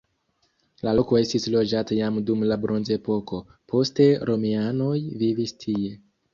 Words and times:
La 0.87 0.93
loko 0.99 1.19
estis 1.19 1.45
loĝata 1.55 1.99
jam 1.99 2.17
dum 2.31 2.47
la 2.53 2.59
bronzepoko, 2.65 3.43
poste 3.75 4.11
romianoj 4.33 4.99
vivis 5.25 5.59
tie. 5.65 5.97